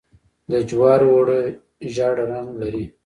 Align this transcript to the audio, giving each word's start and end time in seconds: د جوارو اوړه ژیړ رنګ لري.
د 0.51 0.53
جوارو 0.69 1.07
اوړه 1.15 1.39
ژیړ 1.93 2.15
رنګ 2.31 2.49
لري. 2.61 2.85